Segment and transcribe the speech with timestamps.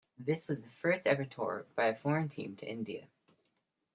[0.17, 3.05] This was the first ever tour by a foreign team to India.